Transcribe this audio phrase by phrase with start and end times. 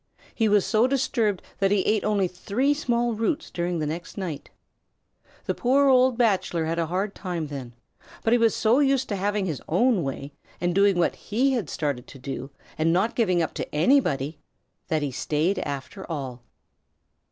[0.33, 4.49] He was so disturbed that he ate only three small roots during the next night.
[5.45, 7.75] The poor old Bachelor had a hard time then,
[8.23, 11.69] but he was so used to having his own way and doing what he had
[11.69, 14.39] started to do, and not giving up to anybody,
[14.87, 16.41] that he stayed after all.